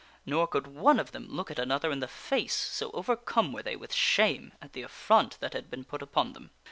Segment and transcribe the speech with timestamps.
[0.25, 3.75] Nor could one of them look at another in the face, so overcome were they
[3.75, 6.49] with shame at the affront that had been put upon them.